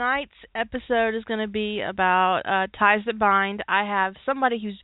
[0.00, 3.62] Tonight's episode is going to be about uh, ties that bind.
[3.68, 4.80] I have somebody who's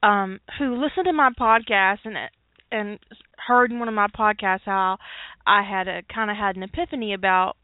[0.00, 2.16] um, who listened to my podcast and
[2.70, 3.00] and
[3.48, 4.98] heard in one of my podcasts how
[5.44, 7.56] I had a kind of had an epiphany about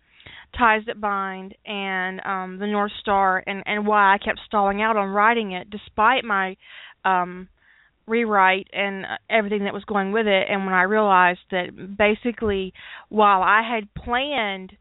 [0.59, 4.97] ties that bind and um, the North Star and and why I kept stalling out
[4.97, 6.57] on writing it despite my
[7.05, 7.49] um,
[8.09, 10.47] rewrite and everything that was going with it.
[10.51, 12.73] And when I realized that basically,
[13.11, 14.73] while I had planned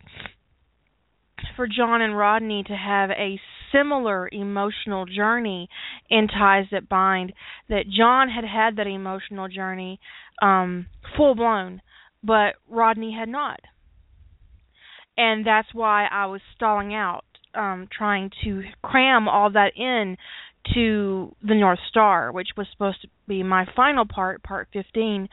[1.56, 3.40] for John and Rodney to have a
[3.72, 5.70] similar emotional journey
[6.10, 7.34] in Ties That Bind,
[7.70, 10.00] that John had had that emotional journey
[10.42, 10.88] um,
[11.18, 11.82] full blown,
[12.24, 13.60] but Rodney had not.
[15.18, 20.18] And that's why I was stalling out, um, trying to cram all that in
[20.74, 25.30] to the North Star, which was supposed to be my final part, part 15,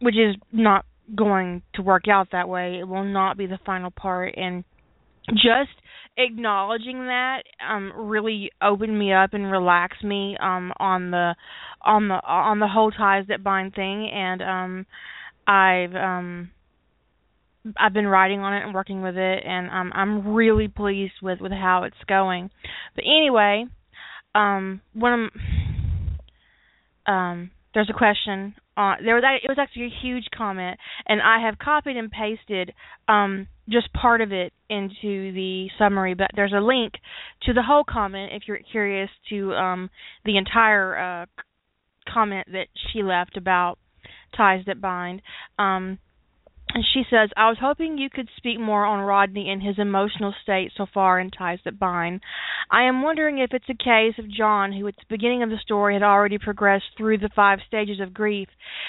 [0.00, 2.78] which is not going to work out that way.
[2.80, 4.64] It will not be the final part and
[5.30, 5.70] just
[6.18, 11.34] acknowledging that um really opened me up and relaxed me um on the
[11.82, 14.86] on the on the whole ties that bind thing and um
[15.46, 16.50] I've um
[17.76, 21.40] I've been writing on it and working with it and um I'm really pleased with
[21.40, 22.50] with how it's going.
[22.94, 23.66] But anyway,
[24.34, 25.30] um one of
[27.06, 31.58] um there's a question there was it was actually a huge comment and I have
[31.58, 32.72] copied and pasted
[33.08, 36.94] um just part of it into the summary but there's a link
[37.42, 39.90] to the whole comment if you're curious to um
[40.24, 41.26] the entire uh
[42.12, 43.78] comment that she left about
[44.36, 45.22] ties that bind.
[45.58, 45.98] Um
[46.74, 50.34] and she says, I was hoping you could speak more on Rodney and his emotional
[50.42, 52.20] state so far in Ties That Bind.
[52.70, 55.58] I am wondering if it's a case of John, who at the beginning of the
[55.62, 58.48] story had already progressed through the five stages of grief,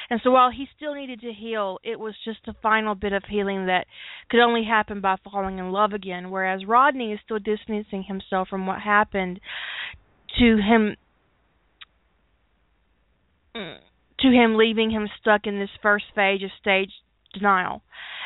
[0.10, 3.24] and so while he still needed to heal, it was just a final bit of
[3.30, 3.86] healing that
[4.30, 8.66] could only happen by falling in love again, whereas Rodney is still distancing himself from
[8.66, 9.40] what happened
[10.40, 10.96] to him
[13.54, 16.92] to him leaving him stuck in this first phase of stage
[17.34, 17.82] denial.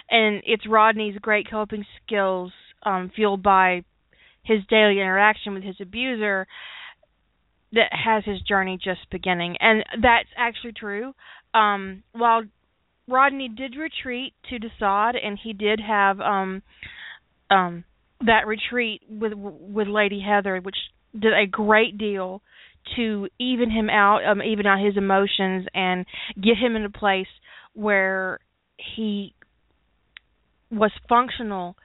[0.10, 2.52] And it's Rodney's great coping skills,
[2.84, 3.84] um, fueled by
[4.44, 6.48] his daily interaction with his abuser,
[7.74, 9.56] that has his journey just beginning.
[9.60, 11.14] And that's actually true.
[11.54, 12.44] Um, while
[13.08, 16.62] Rodney did retreat to Desaad, and he did have um,
[17.50, 17.84] um,
[18.26, 20.76] that retreat with with Lady Heather, which
[21.14, 22.42] did a great deal
[22.96, 27.28] to even him out, um, even out his emotions, and get him in a place
[27.74, 28.40] where
[28.96, 29.34] he
[30.70, 31.76] was functional.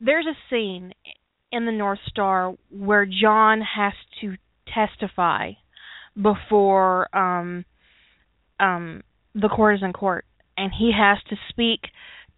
[0.00, 0.92] There's a scene
[1.50, 4.36] in the North Star where John has to
[4.72, 5.52] testify
[6.20, 7.64] before um
[8.60, 9.02] um
[9.34, 10.24] the courtesan court
[10.56, 11.80] and he has to speak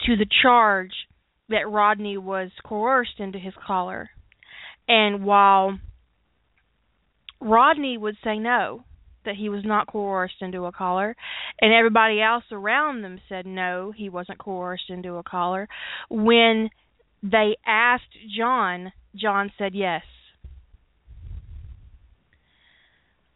[0.06, 0.92] to the charge
[1.48, 4.10] that Rodney was coerced into his collar.
[4.86, 5.78] And while
[7.40, 8.84] Rodney would say no,
[9.24, 11.16] that he was not coerced into a collar,
[11.60, 15.68] and everybody else around them said no, he wasn't coerced into a collar.
[16.08, 16.70] When
[17.22, 20.02] they asked John, John said yes.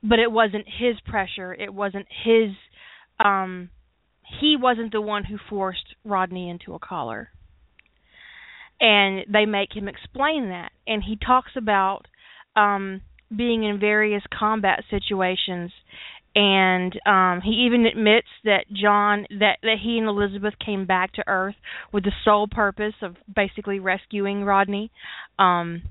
[0.03, 2.51] But it wasn't his pressure, it wasn't his
[3.19, 3.71] um
[4.41, 7.29] he wasn't the one who forced Rodney into a collar.
[8.81, 10.73] And they make him explain that.
[10.87, 12.07] And he talks about
[12.57, 13.03] um
[13.35, 15.71] being in various combat situations.
[16.37, 21.25] And um he even admits that John that that he and Elizabeth came back to
[21.29, 21.55] earth
[21.93, 24.91] with the sole purpose of basically rescuing Rodney.
[25.39, 25.83] Um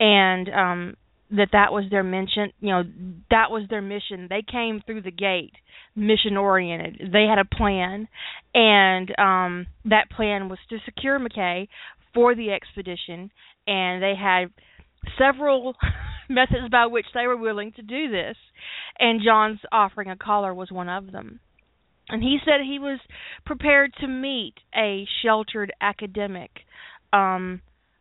[0.00, 0.96] and um
[1.30, 2.82] that that was their mission you know
[3.30, 4.26] that was their mission.
[4.30, 5.52] They came through the gate
[5.94, 7.12] mission oriented.
[7.12, 8.08] They had a plan.
[8.54, 11.68] And um that plan was to secure McKay
[12.14, 13.30] for the expedition.
[13.66, 14.50] And they had
[15.18, 15.74] several
[16.28, 18.36] methods by which they were willing to do this,
[18.98, 21.40] and John's offering a collar was one of them.
[22.08, 22.98] And he said he was
[23.44, 26.50] prepared to meet a sheltered academic,
[27.12, 27.60] um,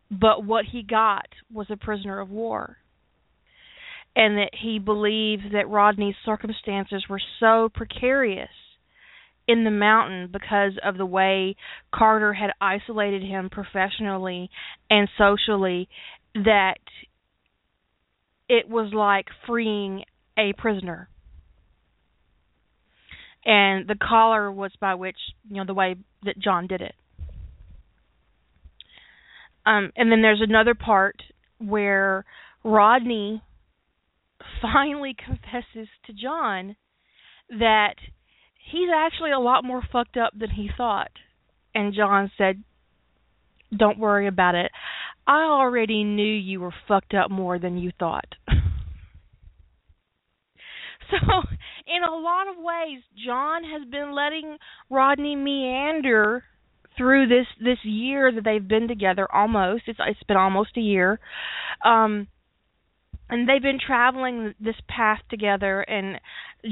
[0.10, 2.78] but what he got was a prisoner of war.
[4.16, 8.50] And that he believed that Rodney's circumstances were so precarious
[9.48, 11.56] in the mountain because of the way
[11.94, 14.50] Carter had isolated him professionally
[14.90, 15.88] and socially
[16.46, 16.80] that
[18.50, 20.04] it was like freeing
[20.38, 21.10] a prisoner.
[23.46, 25.18] And the collar was by which,
[25.50, 26.96] you know, the way that John did it.
[29.66, 31.22] Um, and then there's another part
[31.60, 32.26] where
[32.64, 33.42] Rodney
[34.62, 36.76] finally confesses to John
[37.50, 37.96] that
[38.72, 41.12] he's actually a lot more fucked up than he thought.
[41.74, 42.64] And John said,
[43.76, 44.72] don't worry about it.
[45.28, 48.36] I already knew you were fucked up more than you thought.
[48.48, 48.54] so,
[51.86, 54.58] in a lot of ways, John has been letting
[54.90, 56.44] Rodney meander
[56.98, 59.84] through this this year that they've been together almost.
[59.88, 61.20] It's it's been almost a year.
[61.86, 62.28] Um
[63.30, 66.20] and they've been traveling this path together and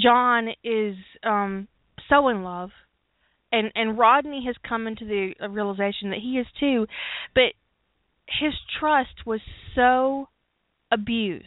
[0.02, 1.68] John is um
[2.10, 2.72] so in love.
[3.52, 6.88] And and Rodney has come into the realization that he is too.
[7.36, 7.54] But
[8.28, 9.42] his trust was
[9.76, 10.28] so
[10.92, 11.46] abused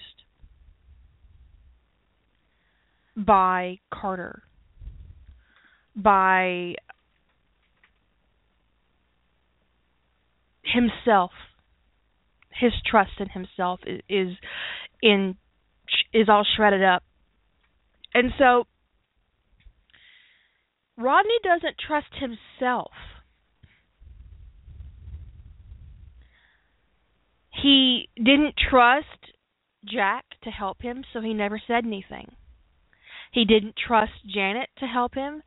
[3.17, 4.43] by Carter
[5.97, 6.75] by
[10.63, 11.33] himself.
[12.53, 14.37] His trust in himself is,
[15.03, 15.37] in
[16.13, 17.03] is all shredded up.
[18.15, 18.67] And so
[20.97, 22.91] Rodney doesn't trust himself
[27.63, 29.33] he didn't trust
[29.85, 32.33] Jack to help him so he never said anything
[33.33, 35.43] he didn't trust Janet to help him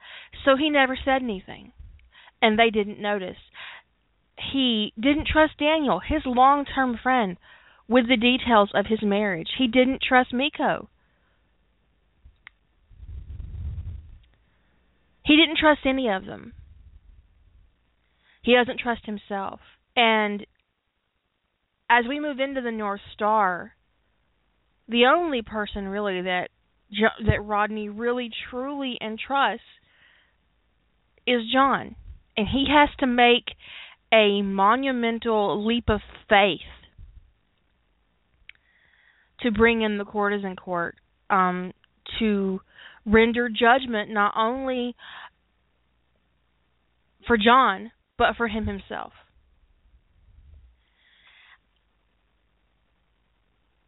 [0.46, 1.74] so he never said anything
[2.42, 3.38] and they didn't notice
[4.52, 7.38] he didn't trust Daniel, his long term friend,
[7.88, 9.50] with the details of his marriage.
[9.58, 10.90] He didn't trust Miko.
[15.24, 16.54] He didn't trust any of them.
[18.42, 19.60] He doesn't trust himself.
[19.96, 20.46] And
[21.92, 23.74] as we move into the North Star,
[24.88, 26.48] the only person really that
[27.26, 29.64] that Rodney really truly entrusts
[31.28, 31.96] is John.
[32.36, 33.46] And he has to make
[34.12, 36.60] a monumental leap of faith
[39.42, 40.96] to bring in the courtesan court
[41.30, 41.74] um,
[42.20, 42.62] to
[43.06, 44.96] render judgment not only
[47.28, 49.14] for John but for him himself.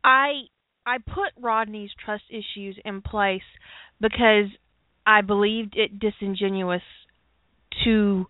[0.04, 0.44] I
[0.86, 3.42] I put Rodney's trust issues in place
[4.02, 4.48] because
[5.06, 6.82] I believed it disingenuous
[7.86, 8.28] to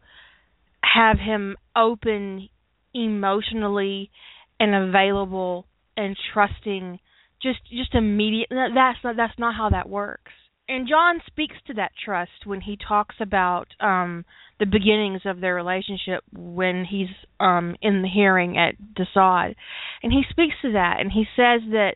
[0.84, 2.50] have him open
[2.94, 4.12] emotionally
[4.60, 5.66] and available
[5.98, 7.00] and trusting
[7.42, 10.32] just just immediate that's not that's not how that works
[10.68, 14.26] and John speaks to that trust when he talks about um
[14.60, 19.56] the beginnings of their relationship when he's um in the hearing at Desaad
[20.02, 21.96] and he speaks to that and he says that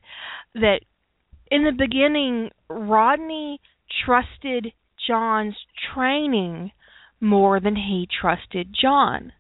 [0.55, 0.79] that
[1.49, 3.59] in the beginning Rodney
[4.05, 4.73] trusted
[5.07, 5.55] John's
[5.93, 6.71] training
[7.19, 9.33] more than he trusted John.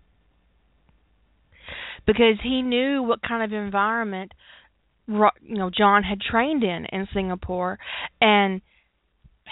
[2.05, 4.33] Because he knew what kind of environment
[5.07, 7.79] you know John had trained in in Singapore
[8.19, 8.61] and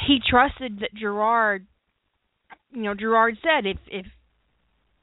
[0.08, 1.66] he trusted that Gerard
[2.72, 4.06] you know Gerard said if if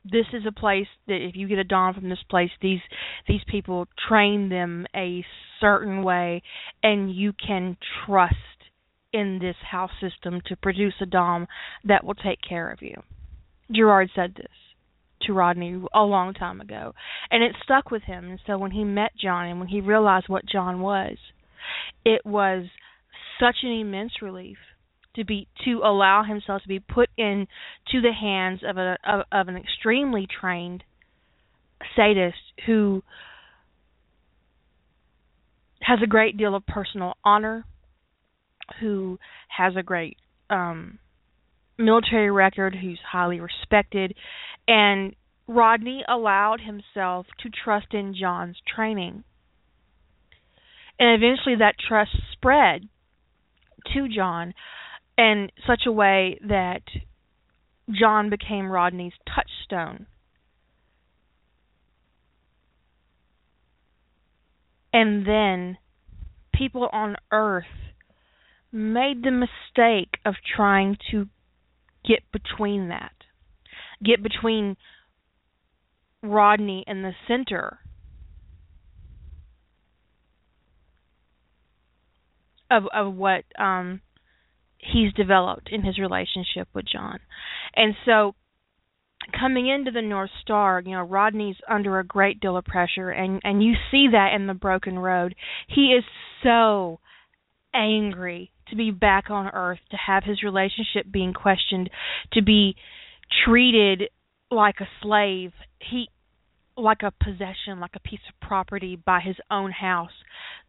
[0.05, 2.81] this is a place that if you get a dom from this place these
[3.29, 5.25] these people train them a
[5.61, 6.43] certain way
[6.83, 8.35] and you can trust
[9.13, 11.47] in this house system to produce a dom
[11.85, 12.95] that will take care of you.
[13.71, 14.47] Gerard said this
[15.23, 16.95] to Rodney a long time ago,
[17.31, 18.31] and it stuck with him.
[18.31, 21.17] And so when he met John and when he realized what John was,
[22.05, 22.65] it was
[23.39, 24.59] such an immense relief
[25.17, 27.47] to be to allow himself to be put in
[27.91, 30.85] to the hands of a of, of an extremely trained
[31.97, 33.03] sadist who
[35.81, 37.65] has a great deal of personal honor
[38.81, 40.17] who has a great
[40.51, 40.99] um,
[41.79, 44.15] military record, who's highly respected,
[44.69, 45.15] and
[45.49, 49.25] Rodney allowed himself to trust in John's training.
[50.99, 52.89] And eventually that trust spread
[53.93, 54.55] to John
[55.17, 56.83] in such a way that
[57.91, 60.07] John became Rodney's touchstone.
[64.93, 65.79] And then
[66.55, 67.65] people on earth
[68.71, 71.29] made the mistake of trying to
[72.07, 73.13] get between that.
[74.05, 74.77] Get between
[76.23, 77.79] Rodney and the center
[82.71, 84.01] of of what um
[84.83, 87.19] he's developed in his relationship with John.
[87.75, 88.35] And so
[89.39, 93.41] coming into the North Star, you know, Rodney's under a great deal of pressure and
[93.45, 95.35] and you see that in the broken road.
[95.69, 96.05] He is
[96.43, 96.99] so
[97.75, 101.91] angry to be back on earth, to have his relationship being questioned,
[102.33, 102.75] to be
[103.45, 104.05] treated
[104.51, 105.53] like a slave.
[105.79, 106.09] He
[106.77, 110.13] like a possession, like a piece of property by his own house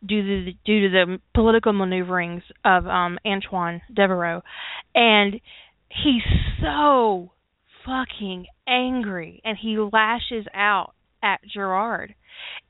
[0.06, 4.42] due to the, due to the political maneuverings of um Antoine Devereaux.
[4.94, 5.40] And
[5.90, 6.24] he's
[6.62, 7.32] so
[7.86, 12.16] fucking angry and he lashes out at Gerard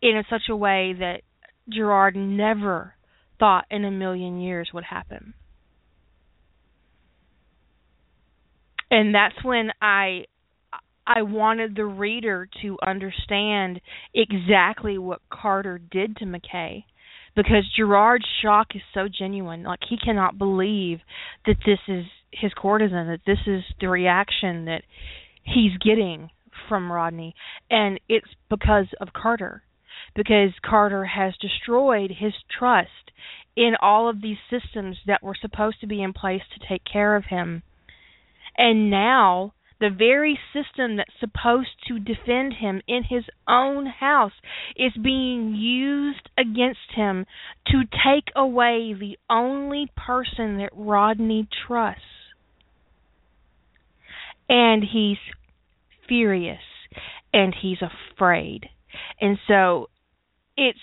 [0.02, 1.22] in such a way that
[1.70, 2.96] Gerard never
[3.40, 5.34] thought in a million years would happen.
[8.92, 10.26] And that's when I
[11.06, 13.82] I wanted the reader to understand
[14.14, 16.84] exactly what Carter did to McKay
[17.36, 19.64] because Gerard's shock is so genuine.
[19.64, 21.00] Like he cannot believe
[21.46, 24.84] that this is his courtesan, that this is the reaction that
[25.44, 26.30] he's getting
[26.70, 27.36] from Rodney,
[27.70, 29.64] and it's because of Carter.
[30.16, 33.12] Because Carter has destroyed his trust
[33.56, 37.16] in all of these systems that were supposed to be in place to take care
[37.16, 37.64] of him.
[38.58, 44.32] And now the very system that's supposed to defend him in his own house
[44.78, 47.26] is being used against him
[47.68, 52.02] to take away the only person that Rodney trusts.
[54.48, 55.18] And he's
[56.08, 56.64] furious
[57.34, 58.68] and he's afraid.
[59.20, 59.90] And so
[60.56, 60.80] it's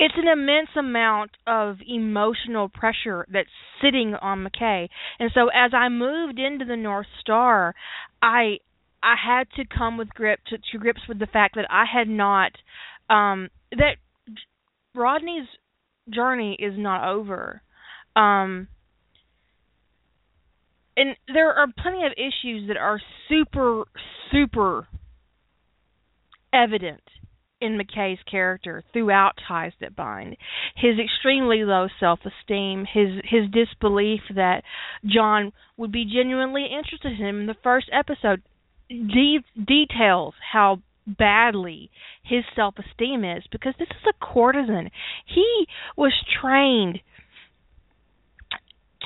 [0.00, 3.50] it's an immense amount of emotional pressure that's
[3.82, 4.88] sitting on McKay.
[5.18, 7.74] And so as I moved into the North Star,
[8.22, 8.60] I
[9.02, 12.08] I had to come with grip to, to grips with the fact that I had
[12.08, 12.52] not
[13.10, 13.96] um that
[14.94, 15.48] Rodney's
[16.08, 17.60] journey is not over.
[18.16, 18.68] Um
[20.96, 23.84] and there are plenty of issues that are super
[24.32, 24.88] super
[26.54, 27.02] evident
[27.60, 30.36] in McKay's character throughout Ties That Bind.
[30.76, 34.62] His extremely low self-esteem, his his disbelief that
[35.04, 38.42] John would be genuinely interested in him in the first episode
[38.88, 41.90] de- details how badly
[42.22, 44.90] his self-esteem is because this is a courtesan.
[45.26, 47.00] He was trained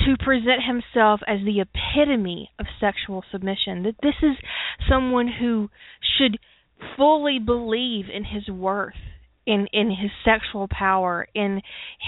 [0.04, 3.84] to present himself as the epitome of sexual submission.
[3.84, 4.36] That this is
[4.88, 5.70] someone who
[6.18, 6.38] should
[6.96, 8.94] fully believe in his worth,
[9.46, 11.60] in in his sexual power, in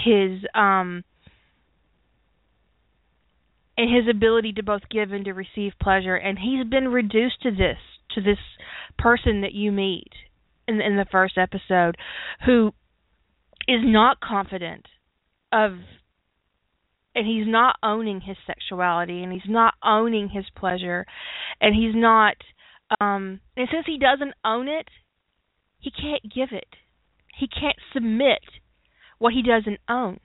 [0.05, 1.03] his um
[3.77, 6.15] in his ability to both give and to receive pleasure.
[6.15, 7.77] And he's been reduced to this
[8.15, 8.39] to this
[8.97, 10.11] person that you meet
[10.67, 11.97] in in the first episode
[12.45, 12.73] who
[13.67, 14.85] is not confident
[15.51, 15.71] of
[17.13, 21.05] and he's not owning his sexuality and he's not owning his pleasure
[21.59, 22.35] and he's not
[22.99, 24.87] um, and since he doesn't own it,
[25.79, 26.67] he can't give it.
[27.37, 28.41] He can't submit
[29.19, 30.19] what he doesn't own.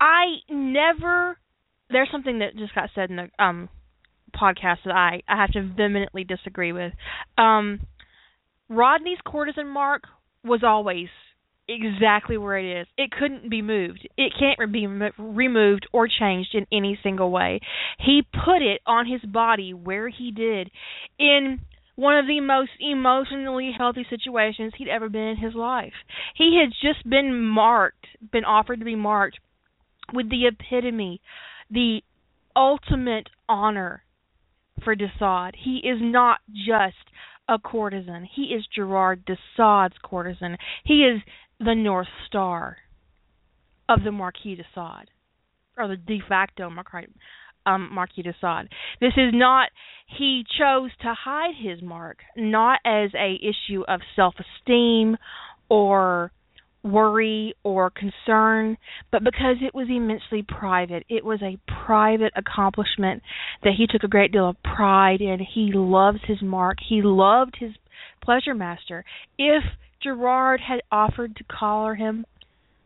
[0.00, 1.38] I never
[1.90, 3.68] there's something that just got said in the um
[4.36, 6.92] podcast that I I have to vehemently disagree with.
[7.38, 7.80] Um
[8.68, 10.02] Rodney's courtesan mark
[10.42, 11.08] was always
[11.68, 12.86] exactly where it is.
[12.96, 14.08] It couldn't be moved.
[14.16, 17.60] It can't be removed or changed in any single way.
[17.98, 20.70] He put it on his body where he did
[21.18, 21.60] in
[21.96, 25.92] one of the most emotionally healthy situations he'd ever been in his life.
[26.34, 29.38] He had just been marked, been offered to be marked
[30.12, 31.20] with the epitome,
[31.70, 32.00] the
[32.56, 34.02] ultimate honor
[34.82, 35.52] for Desaad.
[35.62, 36.96] He is not just
[37.48, 38.28] a courtesan.
[38.34, 40.56] He is Gerard Desaad's courtesan.
[40.84, 41.22] He is
[41.60, 42.78] the North Star
[43.88, 45.10] of the Marquis de Sade,
[45.76, 47.12] or the de facto Marquis,
[47.66, 48.68] um, Marquis de Sade.
[49.00, 49.68] This is not
[50.06, 55.16] he chose to hide his mark, not as a issue of self-esteem
[55.68, 56.30] or
[56.82, 58.76] worry or concern,
[59.10, 61.04] but because it was immensely private.
[61.08, 63.22] It was a private accomplishment
[63.62, 65.38] that he took a great deal of pride in.
[65.40, 66.78] He loves his mark.
[66.86, 67.72] He loved his
[68.22, 69.04] pleasure master.
[69.38, 69.64] If
[70.04, 72.26] Gerard had offered to collar him,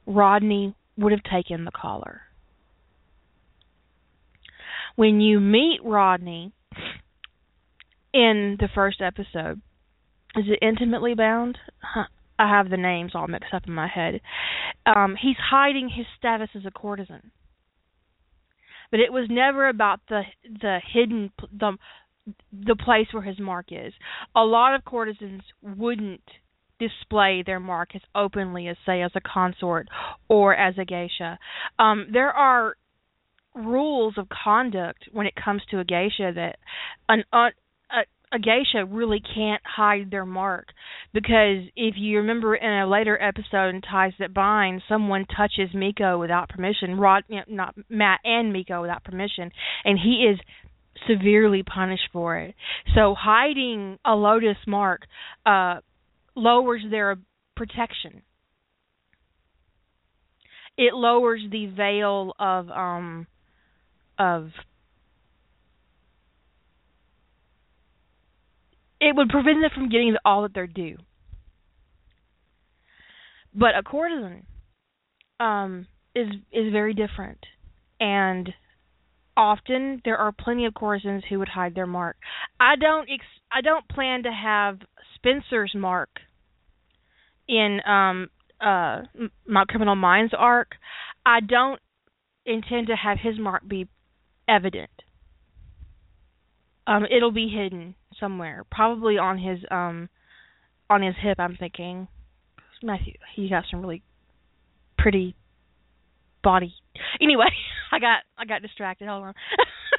[0.07, 2.23] Rodney would have taken the collar.
[4.97, 6.53] When you meet Rodney
[8.15, 9.61] in the first episode,
[10.37, 11.59] is it intimately bound?
[11.83, 12.05] Huh.
[12.39, 14.21] I have the names all mixed up in my head.
[14.87, 17.33] Um, he's hiding his status as a courtesan,
[18.93, 21.77] but it was never about the the hidden the
[22.53, 23.93] the place where his mark is.
[24.37, 26.23] A lot of courtesans wouldn't
[26.79, 29.89] display their mark as openly as say as a consort
[30.29, 31.39] or as a geisha.
[31.79, 32.77] Um, there are
[33.55, 36.57] rules of conduct when it comes to a geisha that
[37.09, 37.49] an uh,
[38.31, 40.69] a, geisha really can't hide their mark
[41.15, 46.19] because if you remember in a later episode in Ties That Bind, someone touches Miko
[46.19, 49.51] without permission, Rod, not Matt and Miko without permission,
[49.85, 50.39] and he is
[51.09, 52.55] severely punished for it.
[52.95, 55.03] So hiding a lotus mark
[55.47, 55.79] uh
[56.39, 57.17] lowers their
[57.57, 58.23] protection.
[60.79, 63.27] it lowers the veil of um
[64.19, 64.51] of
[69.01, 70.97] it would prevent them from getting all that they're due.
[73.55, 74.47] But a courtesan
[75.41, 77.39] um, is is very different,
[78.01, 78.49] and
[79.37, 82.17] often there are plenty of courtesans who would hide their mark.
[82.61, 84.79] I don't ex- I don't plan to have
[85.17, 86.11] Spencer's mark
[87.49, 88.29] in um
[88.61, 89.03] uh
[89.47, 90.73] my Criminal Minds arc.
[91.25, 91.81] I don't
[92.47, 93.89] intend to have his mark be
[94.49, 94.91] evident.
[96.87, 100.09] Um it'll be hidden somewhere, probably on his um
[100.91, 101.39] on his hip.
[101.39, 102.09] I'm thinking
[102.83, 104.03] Matthew, he got some really
[104.97, 105.35] pretty
[106.43, 106.75] body.
[107.21, 107.47] Anyway,
[107.93, 109.09] I got I got distracted.
[109.09, 109.35] Hold on.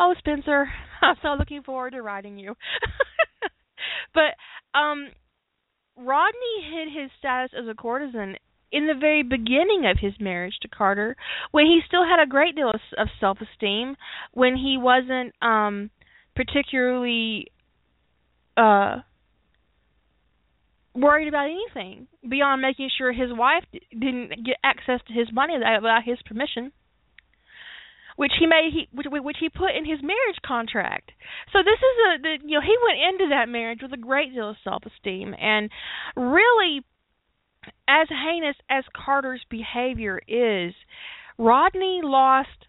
[0.00, 0.66] oh, Spencer,
[1.02, 2.54] I'm so looking forward to riding you.
[4.14, 4.34] but
[4.78, 5.08] um
[5.96, 8.36] Rodney hid his status as a courtesan
[8.72, 11.16] in the very beginning of his marriage to Carter,
[11.50, 13.96] when he still had a great deal of, of self-esteem,
[14.32, 15.90] when he wasn't um
[16.34, 17.48] particularly
[18.56, 18.96] uh
[20.94, 26.02] worried about anything beyond making sure his wife didn't get access to his money without
[26.04, 26.72] his permission
[28.20, 31.10] which he made he which, which he put in his marriage contract.
[31.54, 34.34] So this is a the, you know he went into that marriage with a great
[34.34, 35.70] deal of self-esteem and
[36.14, 36.84] really
[37.88, 40.74] as heinous as Carter's behavior is,
[41.38, 42.66] Rodney lost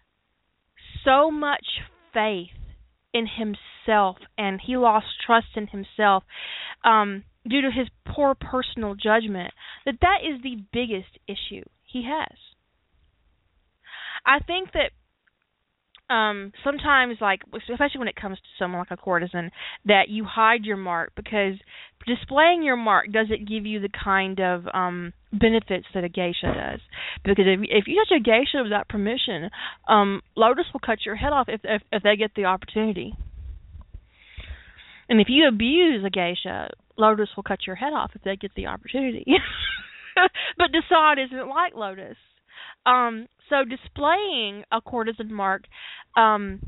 [1.04, 1.66] so much
[2.14, 2.56] faith
[3.12, 6.24] in himself and he lost trust in himself
[6.82, 9.52] um due to his poor personal judgment
[9.84, 12.38] that that is the biggest issue he has.
[14.24, 14.92] I think that
[16.10, 19.50] um sometimes like especially when it comes to someone like a courtesan
[19.84, 21.54] that you hide your mark because
[22.06, 26.80] displaying your mark doesn't give you the kind of um benefits that a geisha does.
[27.24, 29.50] Because if if you touch a geisha without permission
[29.88, 33.14] um lotus will cut your head off if if, if they get the opportunity.
[35.08, 38.54] And if you abuse a geisha lotus will cut your head off if they get
[38.54, 39.24] the opportunity.
[40.58, 42.18] But Desaad isn't like lotus
[42.86, 45.64] um so displaying a courtesan mark
[46.16, 46.60] um,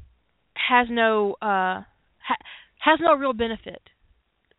[0.54, 1.82] has no uh,
[2.18, 2.44] ha-
[2.78, 3.80] has no real benefit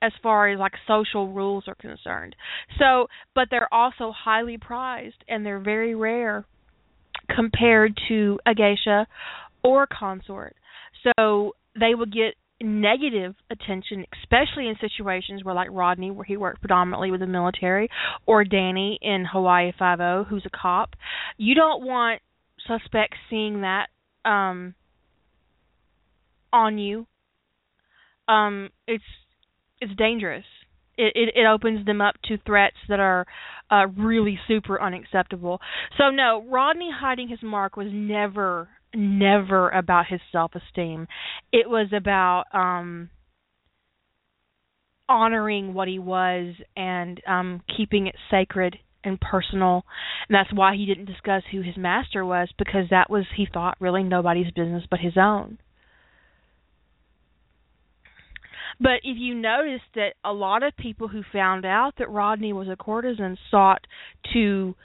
[0.02, 2.36] as far as like social rules are concerned.
[2.80, 6.46] So, but they're also highly prized and they're very rare
[7.34, 9.08] compared to a geisha
[9.64, 10.56] or consort.
[11.04, 16.62] So they will get negative attention, especially in situations where, like Rodney, where he worked
[16.62, 17.90] predominantly with the military,
[18.26, 20.92] or Danny in Hawaii Five O, who's a cop.
[21.38, 22.22] You don't want
[22.68, 23.88] suspects seeing that
[24.24, 24.74] um,
[26.52, 27.06] on you.
[28.28, 29.04] Um, it's
[29.82, 30.46] it's dangerous.
[30.98, 33.26] It, it it opens them up to threats that are
[33.70, 35.60] uh, really super unacceptable.
[35.98, 41.08] So no, Rodney hiding his mark was never never about his self-esteem.
[41.52, 43.10] It was about um
[45.08, 49.86] honoring what he was and um keeping it sacred and personal.
[50.28, 53.78] And that's why he didn't discuss who his master was because that was he thought
[53.80, 55.60] really nobody's business but his own.
[58.80, 62.68] But if you notice that a lot of people who found out that Rodney was
[62.68, 63.88] a courtesan sought
[64.34, 64.76] to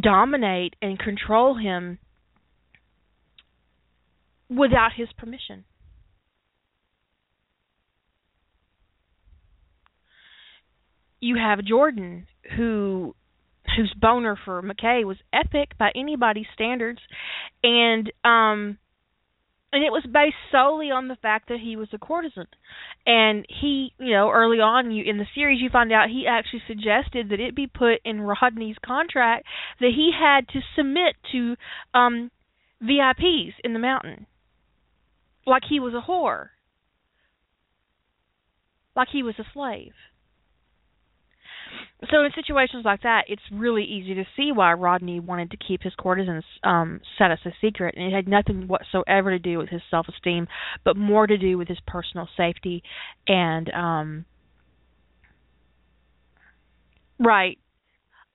[0.00, 1.98] dominate and control him
[4.50, 5.64] without his permission.
[11.20, 13.14] You have Jordan who
[13.76, 17.00] whose boner for McKay was epic by anybody's standards.
[17.62, 18.78] And um
[19.72, 22.48] and it was based solely on the fact that he was a courtesan.
[23.06, 26.62] And he you know early on you in the series you find out he actually
[26.66, 29.46] suggested that it be put in rodney's contract
[29.78, 31.54] that he had to submit to
[31.92, 32.30] um
[32.82, 34.26] vips in the mountain
[35.50, 36.48] like he was a whore,
[38.96, 39.92] like he was a slave.
[42.10, 45.82] So in situations like that, it's really easy to see why Rodney wanted to keep
[45.82, 49.82] his courtesan's um, status a secret, and it had nothing whatsoever to do with his
[49.90, 50.48] self-esteem,
[50.84, 52.82] but more to do with his personal safety
[53.28, 54.24] and um,
[57.18, 57.58] right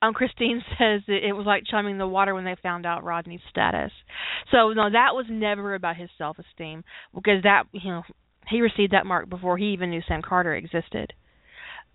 [0.05, 3.41] um, Christine says that it was like chumming the water when they found out Rodney's
[3.49, 3.91] status.
[4.51, 8.03] So no, that was never about his self-esteem because that you know
[8.47, 11.13] he received that mark before he even knew Sam Carter existed.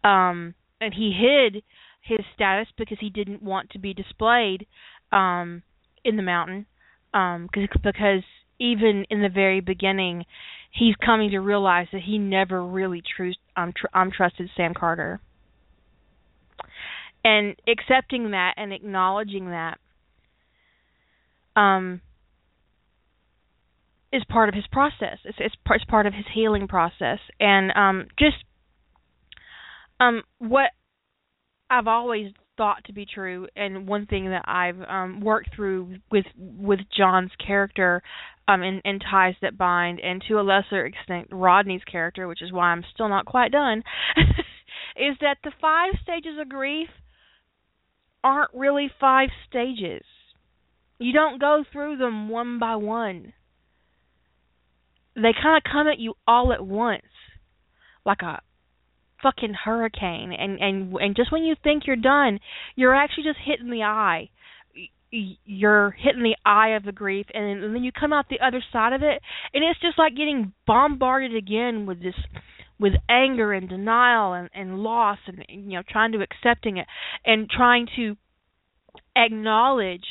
[0.03, 1.62] Um, and he hid
[2.03, 4.66] his status because he didn't want to be displayed
[5.12, 5.62] um,
[6.05, 6.66] in the mountain
[7.12, 8.23] um, cause, because
[8.59, 10.25] even in the very beginning
[10.70, 15.20] he's coming to realize that he never really true um, tr- um trusted Sam Carter.
[17.22, 19.78] And accepting that and acknowledging that
[21.56, 22.00] um
[24.12, 25.18] is part of his process.
[25.24, 27.18] It's it's, it's part of his healing process.
[27.38, 28.37] And um just
[29.98, 30.70] um what
[31.68, 36.26] I've always thought to be true and one thing that I've um worked through with
[36.37, 38.02] with John's character
[38.48, 42.52] um in, in Ties That Bind and to a lesser extent Rodney's character, which is
[42.52, 43.83] why I'm still not quite done,
[44.96, 46.88] is that the five stages of grief
[48.22, 50.02] aren't really five stages.
[50.98, 53.33] You don't go through them one by one.
[55.14, 57.02] They kind of come at you all at once,
[58.04, 58.40] like a
[59.22, 62.40] fucking hurricane and and and just when you think you're done
[62.74, 64.30] you're actually just hitting the eye
[65.11, 68.62] you're hitting the eye of the grief and, and then you come out the other
[68.72, 69.20] side of it
[69.52, 72.14] and it's just like getting bombarded again with this
[72.81, 76.87] with anger and denial and, and loss and you know trying to accepting it
[77.25, 78.16] and trying to
[79.14, 80.05] acknowledge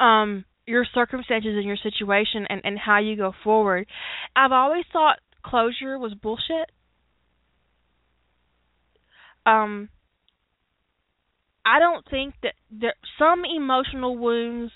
[0.00, 3.86] um your circumstances and your situation and and how you go forward
[4.36, 6.70] i've always thought closure was bullshit.
[9.44, 9.88] Um,
[11.66, 14.72] I don't think that there some emotional wounds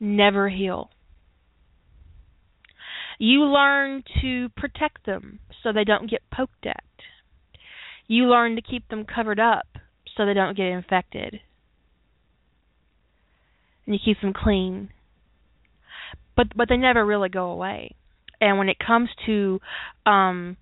[0.00, 0.90] never heal.
[3.18, 6.84] You learn to protect them so they don't get poked at.
[8.06, 9.66] You learn to keep them covered up
[10.16, 11.40] so they don't get infected.
[13.84, 14.90] And you keep them clean.
[16.36, 17.94] But but they never really go away
[18.40, 19.60] and when it comes to
[20.04, 20.56] um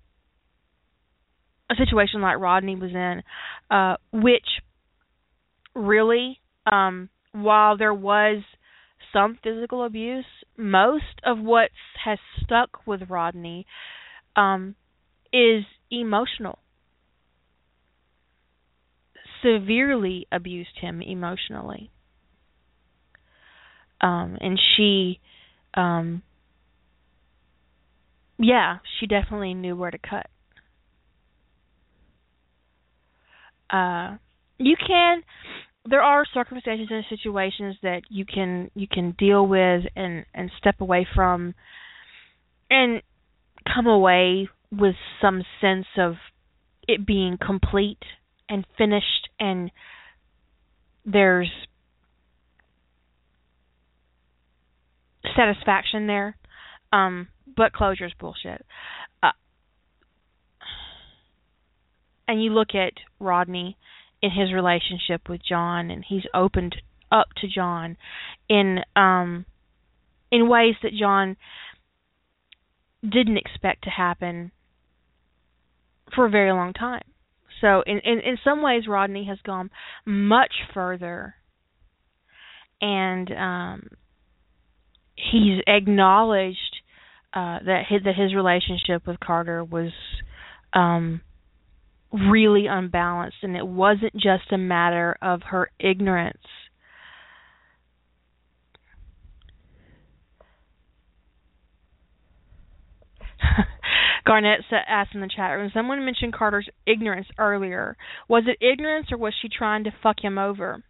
[1.69, 3.23] a situation like Rodney was in,
[3.71, 4.45] uh, which
[5.73, 6.39] really,
[6.71, 8.43] um, while there was
[9.11, 10.25] some physical abuse,
[10.57, 11.71] most of what
[12.05, 13.65] has stuck with Rodney
[14.35, 14.75] um,
[15.33, 16.59] is emotional.
[19.43, 21.91] Severely abused him emotionally.
[24.01, 25.19] Um, and she
[25.75, 26.21] um,
[28.37, 30.27] yeah, she definitely knew where to cut.
[33.69, 34.17] Uh,
[34.57, 35.23] you can.
[35.87, 40.81] There are circumstances and situations that you can you can deal with and and step
[40.81, 41.53] away from,
[42.69, 43.01] and
[43.73, 46.15] come away with some sense of
[46.87, 48.03] it being complete
[48.49, 49.71] and finished and
[51.05, 51.51] there's
[55.35, 56.37] satisfaction there.
[56.91, 58.65] Um, but closure is bullshit.
[59.21, 59.31] Uh,
[62.27, 63.77] and you look at Rodney
[64.21, 66.75] in his relationship with John, and he's opened
[67.11, 67.97] up to John
[68.49, 69.45] in um
[70.31, 71.37] in ways that John
[73.11, 74.51] didn't expect to happen
[76.13, 77.03] for a very long time.
[77.61, 79.69] So in in, in some ways Rodney has gone
[80.05, 81.35] much further
[82.81, 83.89] and um
[85.15, 86.57] he's acknowledged
[87.33, 89.91] uh, that his, that his relationship with Carter was
[90.73, 91.21] um,
[92.11, 96.37] really unbalanced, and it wasn't just a matter of her ignorance.
[104.25, 107.95] Garnett asked in the chat room, someone mentioned Carter's ignorance earlier.
[108.27, 110.83] Was it ignorance or was she trying to fuck him over?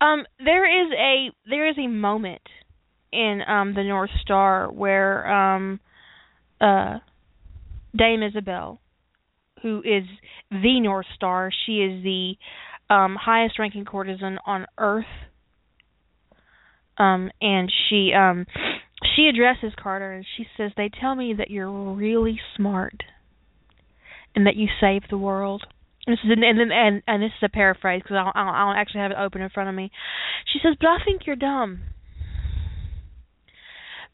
[0.00, 2.42] Um, there is a there is a moment
[3.12, 5.80] in um the North Star where um
[6.60, 6.98] uh
[7.96, 8.80] Dame Isabel,
[9.62, 10.04] who is
[10.50, 12.34] the North Star, she is the
[12.92, 15.04] um highest ranking courtesan on earth.
[16.98, 18.46] Um and she um
[19.14, 23.02] she addresses Carter and she says, They tell me that you're really smart
[24.34, 25.64] and that you save the world.
[26.06, 28.64] And this is and and and, and this is a paraphrase because I don't, I
[28.66, 29.90] don't actually have it open in front of me.
[30.52, 31.80] She says, "But I think you're dumb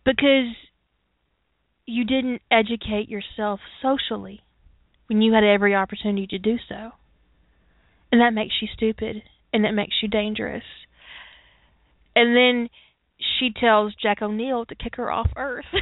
[0.05, 0.55] because
[1.87, 4.43] you didn't educate yourself socially
[5.07, 6.91] when you had every opportunity to do so.
[8.13, 10.65] And that makes you stupid and that makes you dangerous.
[12.15, 12.69] And then
[13.39, 15.65] she tells Jack O'Neill to kick her off Earth.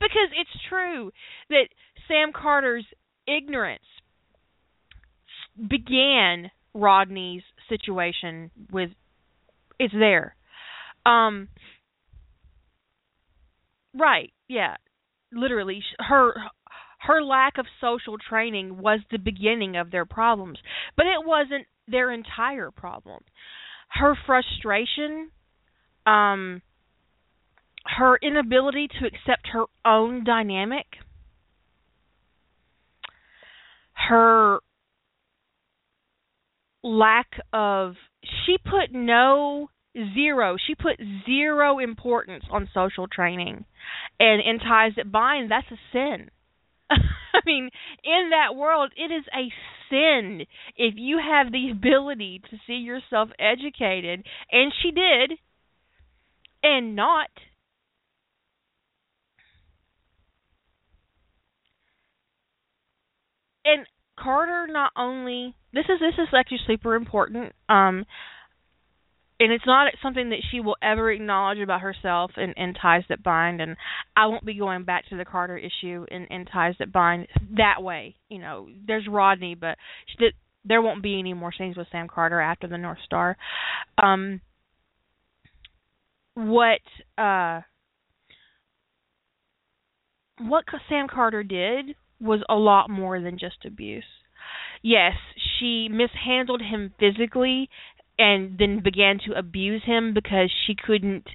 [0.00, 1.10] because it's true
[1.50, 1.68] that
[2.08, 2.86] Sam Carter's
[3.26, 3.82] ignorance
[5.56, 8.90] began Rodney's situation with
[9.78, 10.36] it's there.
[11.04, 11.48] Um
[13.94, 14.76] right, yeah.
[15.32, 16.34] Literally her
[17.00, 20.58] her lack of social training was the beginning of their problems,
[20.96, 23.22] but it wasn't their entire problem.
[23.88, 25.30] Her frustration
[26.04, 26.62] um
[27.84, 30.86] her inability to accept her own dynamic
[34.08, 34.60] her
[36.82, 39.70] lack of she put no
[40.14, 43.64] zero she put zero importance on social training.
[44.20, 46.30] And in ties that bind that's a sin
[47.34, 47.70] i mean
[48.04, 49.52] in that world it is a
[49.90, 50.46] sin
[50.76, 55.38] if you have the ability to see yourself educated and she did
[56.66, 57.28] and not.
[63.64, 63.86] And
[64.18, 68.04] Carter not only this is this is actually super important um
[69.38, 73.22] and it's not something that she will ever acknowledge about herself in, in ties that
[73.22, 73.60] bind.
[73.60, 73.76] And
[74.16, 77.82] i won't be going back to the carter issue in, in ties that bind that
[77.82, 78.16] way.
[78.28, 80.28] You know there's rodney but she
[80.64, 83.36] there won't be any more scenes with sam carter after the north star.
[84.02, 84.40] Um
[86.34, 86.80] what
[87.18, 87.60] uh
[90.38, 94.04] what sam carter did was a lot more than just abuse.
[94.82, 95.14] Yes,
[95.58, 97.68] she mishandled him physically
[98.18, 101.26] and then began to abuse him because she couldn't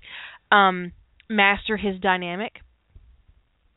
[0.52, 0.92] um
[1.30, 2.60] master his dynamic,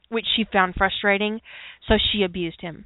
[0.09, 1.41] which she found frustrating,
[1.87, 2.85] so she abused him.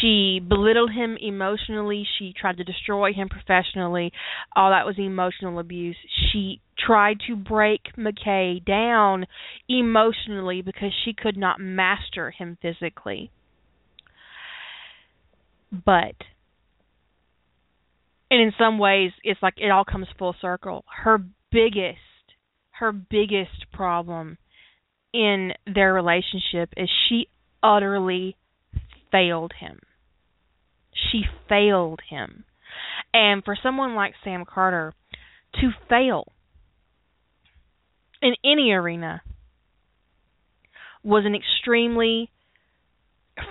[0.00, 2.06] She belittled him emotionally.
[2.18, 4.12] She tried to destroy him professionally.
[4.56, 5.96] All that was emotional abuse.
[6.32, 9.26] She tried to break McKay down
[9.68, 13.30] emotionally because she could not master him physically.
[15.70, 16.14] But
[18.30, 20.84] and in some ways it's like it all comes full circle.
[21.02, 21.18] Her
[21.50, 21.98] biggest
[22.72, 24.38] her biggest problem
[25.12, 27.28] in their relationship is she
[27.62, 28.36] utterly
[29.10, 29.80] failed him.
[31.10, 32.44] She failed him.
[33.12, 34.94] And for someone like Sam Carter
[35.54, 36.32] to fail
[38.22, 39.22] in any arena
[41.02, 42.30] was an extremely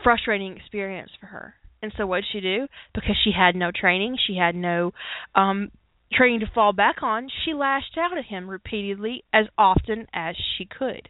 [0.04, 1.56] frustrating experience for her.
[1.82, 2.68] And so what did she do?
[2.94, 4.94] Because she had no training, she had no
[5.36, 5.72] um
[6.12, 10.66] training to fall back on, she lashed out at him repeatedly as often as she
[10.66, 11.10] could.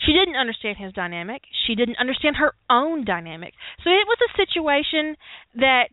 [0.00, 1.42] She didn't understand his dynamic.
[1.66, 3.54] She didn't understand her own dynamic.
[3.84, 5.16] So it was a situation
[5.54, 5.88] that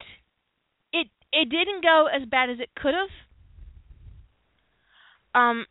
[0.94, 3.10] it it didn't go as bad as it could have.
[5.36, 5.66] Um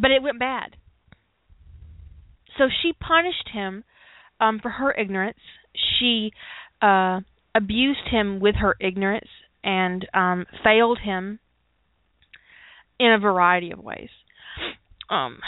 [0.00, 0.76] but it went bad.
[2.58, 3.84] So she punished him
[4.40, 5.38] um for her ignorance.
[5.98, 6.32] She
[6.82, 7.20] uh
[7.54, 9.28] abused him with her ignorance
[9.62, 11.38] and um, failed him
[12.98, 14.10] in a variety of ways.
[15.08, 15.38] Um,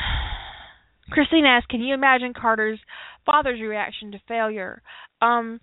[1.11, 2.81] Christine asked, "Can you imagine Carter's
[3.25, 4.83] father's reaction to failure?"
[5.21, 5.61] Um,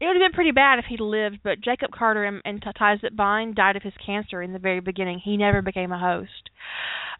[0.00, 3.16] it would have been pretty bad if he'd lived, but Jacob Carter and, and That
[3.16, 5.20] Bind died of his cancer in the very beginning.
[5.24, 6.50] He never became a host.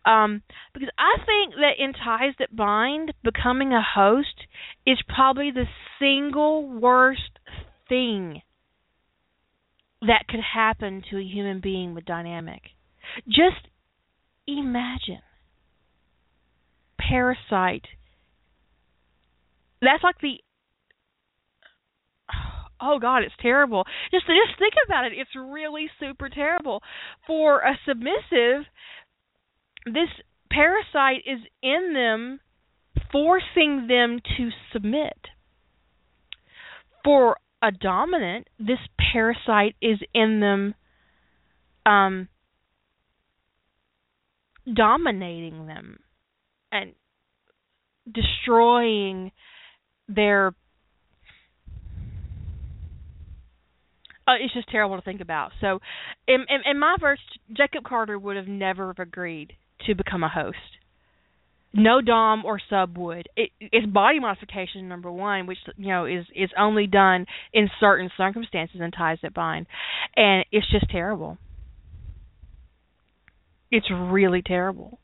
[0.07, 0.43] Um,
[0.75, 4.47] because I think that in Ties That Bind, becoming a host
[4.87, 5.65] is probably the
[5.99, 7.39] single worst
[7.89, 8.43] thing
[10.03, 12.63] that could happen to a human being with dynamic.
[13.27, 13.69] Just
[14.47, 15.23] imagine
[16.99, 17.87] parasite.
[19.81, 20.41] That's like the
[22.81, 23.85] oh god, it's terrible.
[24.11, 25.13] Just just think about it.
[25.15, 26.83] It's really super terrible
[27.27, 28.67] for a submissive.
[29.87, 30.09] This
[30.51, 32.41] parasite is in them,
[33.13, 35.19] forcing them to submit.
[37.03, 38.79] For a dominant, this
[39.13, 40.75] parasite is in them
[41.87, 42.29] um,
[44.73, 45.99] dominating them
[46.73, 46.93] and
[48.11, 49.33] destroying
[50.09, 50.55] their
[54.27, 55.53] uh, it's just terrible to think about.
[55.61, 55.81] So,
[56.27, 57.21] in, in, in my verse,
[57.55, 59.53] Jacob Carter would have never have agreed
[59.87, 60.59] to become a host
[61.75, 63.29] no dom or sub would.
[63.37, 68.11] It, it's body modification number one, which you know is is only done in certain
[68.17, 69.67] circumstances and ties that bind,
[70.17, 71.37] and it's just terrible.
[73.71, 75.01] It's really terrible.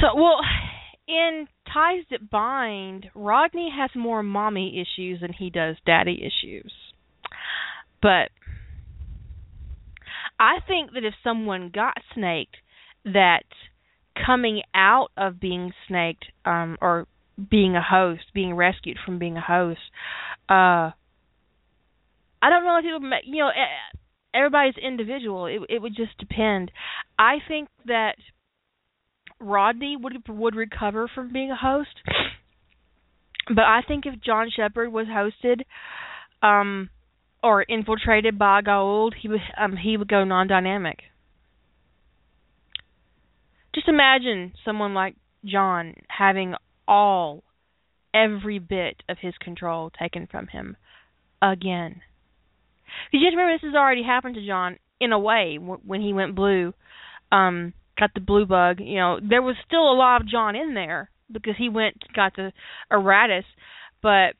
[0.00, 0.40] So, well,
[1.06, 6.72] in ties that bind, Rodney has more mommy issues than he does daddy issues,
[8.00, 8.30] but
[10.38, 12.56] I think that if someone got snaked,
[13.04, 13.44] that
[14.26, 17.06] coming out of being snaked um, or
[17.50, 19.80] being a host, being rescued from being a host,
[20.48, 20.90] uh,
[22.42, 23.50] I don't know if it would, you know,
[24.34, 25.46] everybody's individual.
[25.46, 26.70] It it would just depend.
[27.18, 28.16] I think that
[29.40, 31.88] Rodney would would recover from being a host.
[33.46, 35.64] But I think if John Sheppard was hosted,
[36.42, 36.88] um,
[37.44, 40.98] or infiltrated by Goa'uld, he would um he would go non-dynamic.
[43.74, 46.54] Just imagine someone like John having
[46.88, 47.42] all,
[48.14, 50.76] every bit of his control taken from him
[51.42, 52.00] again.
[53.10, 56.00] Because you have to remember this has already happened to John in a way when
[56.00, 56.72] he went blue,
[57.30, 58.78] um, got the blue bug.
[58.80, 62.36] You know, there was still a lot of John in there because he went got
[62.36, 62.52] the
[62.90, 63.44] Iratus,
[64.02, 64.34] but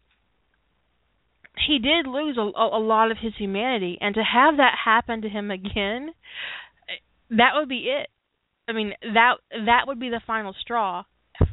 [1.66, 5.28] he did lose a, a lot of his humanity, and to have that happen to
[5.28, 6.10] him again,
[7.30, 8.08] that would be it.
[8.68, 9.34] I mean that
[9.66, 11.04] that would be the final straw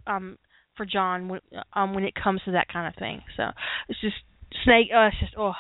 [0.08, 0.38] um
[0.78, 1.42] for John when
[1.74, 3.22] um when it comes to that kind of thing.
[3.36, 3.44] So
[3.90, 4.16] it's just
[4.64, 5.54] snake uh it's just oh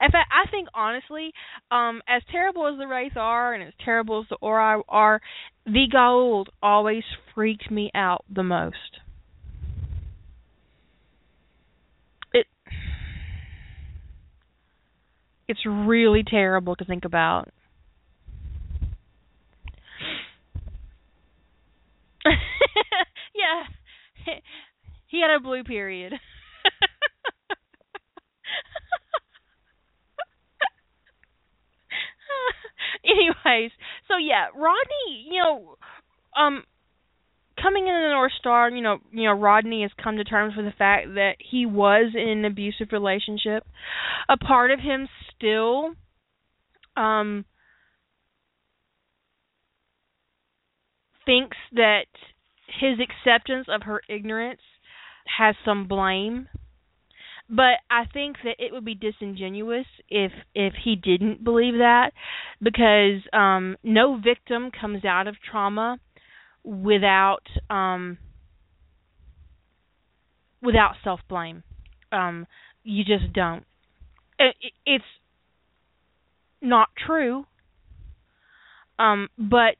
[0.00, 1.32] in fact, I think honestly,
[1.70, 5.20] um, as terrible as the Wraith are and as terrible as the Ori are,
[5.64, 7.04] the Goa'uld always
[7.34, 8.98] freaked me out the most.
[12.32, 12.46] It
[15.48, 17.48] it's really terrible to think about.
[22.24, 23.64] yeah.
[25.10, 26.12] He had a blue period.
[33.04, 33.70] Anyways,
[34.06, 35.76] so yeah, Rodney, you know,
[36.36, 36.62] um
[37.60, 40.66] coming into the North Star, you know, you know, Rodney has come to terms with
[40.66, 43.64] the fact that he was in an abusive relationship.
[44.28, 45.92] A part of him still
[46.96, 47.44] um
[51.24, 52.06] thinks that
[52.80, 54.60] his acceptance of her ignorance
[55.38, 56.48] has some blame
[57.50, 62.10] but I think that it would be disingenuous if if he didn't believe that
[62.62, 65.98] because um no victim comes out of trauma
[66.62, 68.18] without um
[70.62, 71.62] without self-blame.
[72.12, 72.46] Um
[72.84, 73.64] you just don't.
[74.38, 74.54] It,
[74.86, 75.04] it's
[76.60, 77.46] not true.
[78.98, 79.76] Um but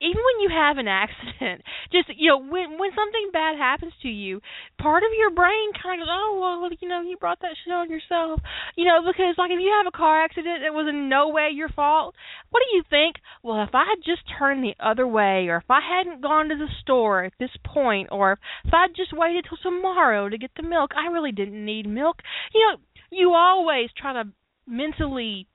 [0.00, 4.08] even when you have an accident, just you know, when when something bad happens to
[4.08, 4.40] you,
[4.80, 7.72] part of your brain kind of goes, "Oh well, you know, you brought that shit
[7.72, 8.40] on yourself,"
[8.76, 11.50] you know, because like if you have a car accident that was in no way
[11.52, 12.14] your fault,
[12.50, 13.16] what do you think?
[13.42, 16.56] Well, if I had just turned the other way, or if I hadn't gone to
[16.56, 20.62] the store at this point, or if I'd just waited till tomorrow to get the
[20.62, 22.22] milk, I really didn't need milk.
[22.54, 22.76] You know,
[23.10, 24.30] you always try to
[24.66, 25.46] mentally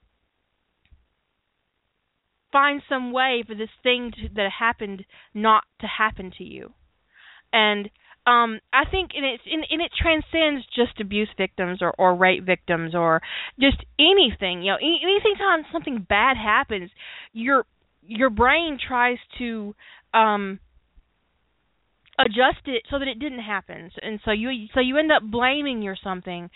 [2.52, 6.74] find some way for this thing to, that happened not to happen to you.
[7.52, 7.90] And
[8.26, 12.46] um I think and it and, and it transcends just abuse victims or or rape
[12.46, 13.22] victims or
[13.60, 14.62] just anything.
[14.64, 16.90] You know, any, anything time something bad happens,
[17.34, 17.66] your
[18.02, 19.76] your brain tries to
[20.14, 20.60] um
[22.20, 25.82] adjust it so that it didn't happen and so you so you end up blaming
[25.82, 26.50] your something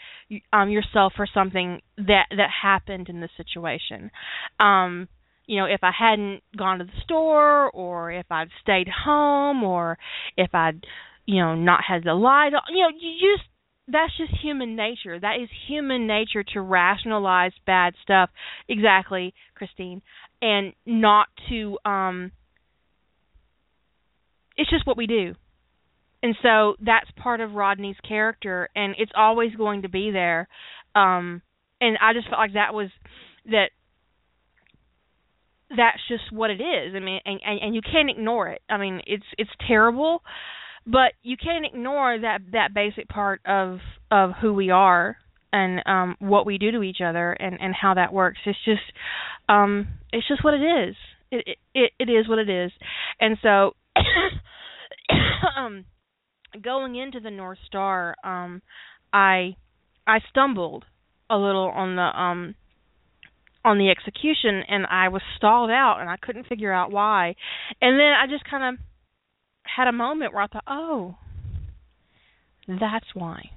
[0.53, 4.11] um yourself for something that that happened in the situation
[4.59, 5.07] um
[5.47, 9.97] you know, if I hadn't gone to the store or if I'd stayed home or
[10.35, 10.85] if I'd,
[11.25, 13.49] you know, not had the light on, you know, you just
[13.87, 15.17] that's just human nature.
[15.17, 18.29] That is human nature to rationalize bad stuff.
[18.67, 20.01] Exactly, Christine.
[20.41, 22.31] And not to um
[24.57, 25.35] it's just what we do.
[26.27, 30.49] And so that's part of Rodney's character and it's always going to be there.
[30.93, 31.41] Um
[31.79, 32.89] and I just felt like that was
[33.45, 33.69] that
[35.69, 36.93] that's just what it is.
[36.93, 38.61] I mean, and, and and you can't ignore it.
[38.69, 40.21] I mean, it's it's terrible,
[40.85, 43.77] but you can't ignore that that basic part of
[44.11, 45.15] of who we are
[45.53, 48.39] and um what we do to each other and and how that works.
[48.45, 48.81] It's just
[49.47, 50.95] um it's just what it is.
[51.31, 52.73] It it it is what it is.
[53.17, 53.75] And so
[55.55, 55.85] um
[56.61, 58.61] going into the North Star, um
[59.13, 59.55] I
[60.05, 60.85] I stumbled
[61.29, 62.55] a little on the um
[63.65, 67.35] on the execution and I was stalled out and I couldn't figure out why.
[67.81, 68.85] And then I just kind of
[69.63, 71.17] had a moment where I thought, "Oh,
[72.67, 73.51] that's why."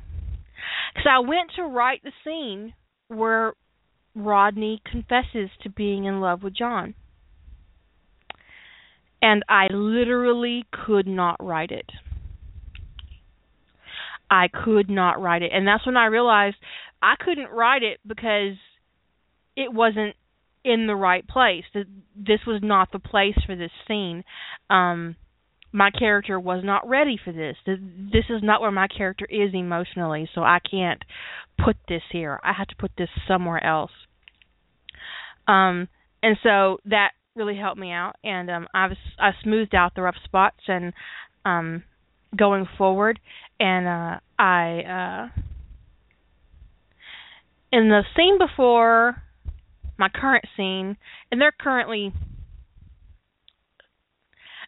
[0.95, 2.74] Cuz I went to write the scene
[3.09, 3.55] where
[4.14, 6.95] Rodney confesses to being in love with John.
[9.22, 11.91] And I literally could not write it.
[14.31, 15.51] I could not write it.
[15.53, 16.57] And that's when I realized
[17.03, 18.57] I couldn't write it because
[19.57, 20.14] it wasn't
[20.64, 21.64] in the right place.
[21.74, 24.24] This was not the place for this scene.
[24.68, 25.16] Um,
[25.72, 27.57] my character was not ready for this.
[27.66, 31.03] This is not where my character is emotionally, so I can't
[31.64, 32.41] put this here.
[32.43, 33.93] I have to put this somewhere else.
[35.47, 35.89] Um,
[36.22, 40.16] and so that really helped me out, and um, I've I smoothed out the rough
[40.24, 40.93] spots and
[41.45, 41.85] um,
[42.37, 43.18] going forward,
[43.59, 45.41] and uh, I uh,
[47.72, 49.22] in the scene before
[49.99, 50.97] my current scene,
[51.31, 52.12] and they're currently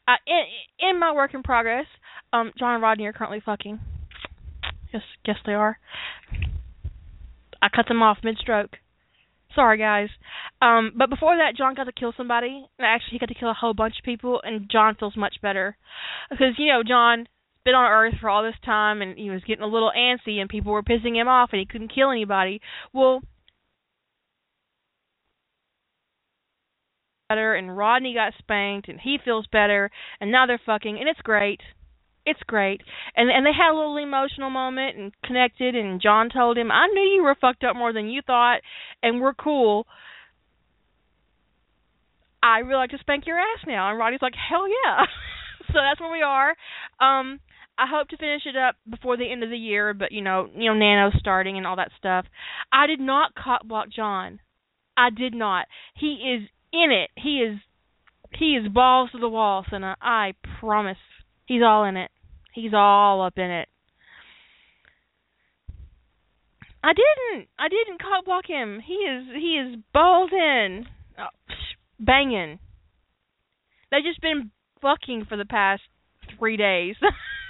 [0.07, 1.87] uh, in in my work in progress.
[2.33, 3.79] Um, John and Rodney are currently fucking.
[4.93, 5.79] Yes, yes they are.
[7.61, 8.77] I cut them off mid stroke.
[9.55, 10.09] Sorry, guys.
[10.63, 12.67] Um, but before that, John got to kill somebody.
[12.81, 15.77] Actually, he got to kill a whole bunch of people, and John feels much better
[16.31, 17.27] because you know John
[17.65, 20.49] been on Earth for all this time, and he was getting a little antsy, and
[20.49, 22.61] people were pissing him off, and he couldn't kill anybody.
[22.93, 23.23] Well,
[27.29, 29.91] better, and Rodney got spanked, and he feels better,
[30.21, 31.61] and now they're fucking, and it's great.
[32.25, 32.81] It's great.
[33.17, 36.87] And and they had a little emotional moment and connected and John told him, I
[36.87, 38.61] knew you were fucked up more than you thought
[39.03, 39.87] and we're cool.
[42.43, 45.05] I really like to spank your ass now and Roddy's like, Hell yeah
[45.67, 46.55] So that's where we are.
[47.01, 47.41] Um
[47.79, 50.49] I hope to finish it up before the end of the year, but you know,
[50.55, 52.27] you know, Nano's starting and all that stuff.
[52.73, 54.41] I did not cock block John.
[54.97, 55.67] I did not.
[55.95, 57.11] He is in it.
[57.17, 57.59] He is
[58.39, 59.97] he is balls to the wall, Senna.
[60.01, 60.99] I promise.
[61.47, 62.11] He's all in it.
[62.55, 63.69] He's all up in it.
[66.85, 67.49] I didn't.
[67.59, 68.81] I didn't cock block him.
[68.85, 70.87] He is he is balls in,
[71.19, 71.55] oh,
[71.99, 72.59] banging.
[73.91, 74.51] They've just been
[74.81, 75.83] fucking for the past
[76.39, 76.97] three days.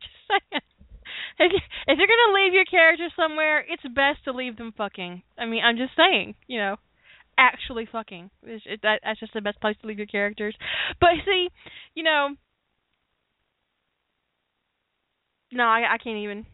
[0.00, 0.62] just saying.
[1.36, 1.50] If,
[1.88, 5.22] if you're gonna leave your character somewhere, it's best to leave them fucking.
[5.36, 6.76] I mean, I'm just saying, you know
[7.38, 8.30] actually fucking.
[8.42, 10.56] It's, it, that, that's just the best place to leave your characters.
[11.00, 11.48] But see,
[11.94, 12.30] you know,
[15.52, 16.46] no, I, I can't even.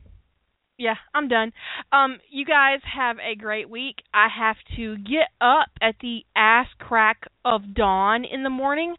[0.80, 1.52] Yeah, I'm done.
[1.92, 3.96] Um, you guys have a great week.
[4.14, 8.94] I have to get up at the ass crack of dawn in the morning.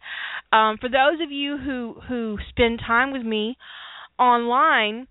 [0.53, 3.57] Um, for those of you who who spend time with me
[4.19, 5.07] online,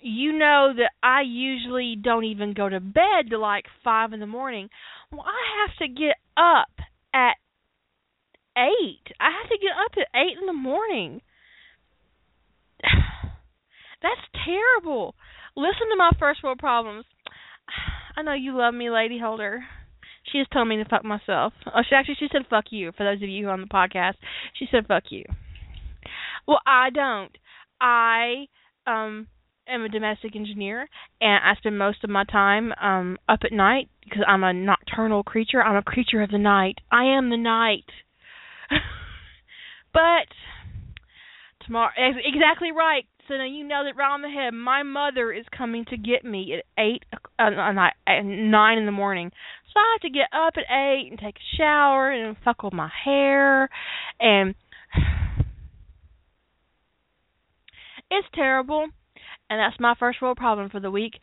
[0.00, 4.26] you know that I usually don't even go to bed till like five in the
[4.26, 4.70] morning.
[5.12, 6.70] Well, I have to get up
[7.12, 7.34] at
[8.56, 9.04] eight.
[9.20, 11.20] I have to get up at eight in the morning.
[14.00, 15.14] That's terrible.
[15.56, 17.04] Listen to my first world problems.
[18.16, 19.64] I know you love me, Lady Holder.
[20.30, 21.52] She just told me to fuck myself.
[21.66, 22.92] Oh, she actually she said fuck you.
[22.96, 24.14] For those of you who are on the podcast,
[24.58, 25.24] she said fuck you.
[26.46, 27.36] Well, I don't.
[27.80, 28.46] I
[28.86, 29.28] um
[29.68, 30.88] am a domestic engineer,
[31.20, 35.22] and I spend most of my time um up at night because I'm a nocturnal
[35.22, 35.62] creature.
[35.62, 36.78] I'm a creature of the night.
[36.90, 37.84] I am the night.
[39.92, 40.28] but
[41.66, 43.06] tomorrow, exactly right.
[43.28, 44.52] So now you know that right on the head.
[44.52, 47.04] My mother is coming to get me at eight,
[47.38, 47.50] uh,
[48.06, 49.30] at nine in the morning.
[49.72, 52.74] So I have to get up at eight and take a shower and fuck with
[52.74, 53.68] my hair,
[54.20, 54.54] and
[58.10, 58.88] it's terrible
[59.50, 61.14] and that's my first world problem for the week.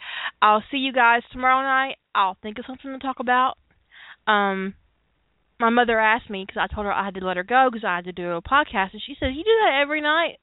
[0.41, 1.97] I'll see you guys tomorrow night.
[2.13, 3.57] I'll think of something to talk about.
[4.27, 4.75] Um,
[5.59, 7.85] my mother asked me because I told her I had to let her go because
[7.85, 10.39] I had to do a podcast, and she said, "You do that every night?"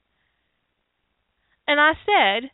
[1.69, 2.49] And I said,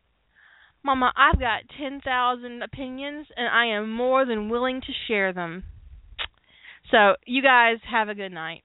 [0.83, 5.63] "Mama, I've got ten thousand opinions, and I am more than willing to share them."
[6.91, 8.63] So you guys have a good night.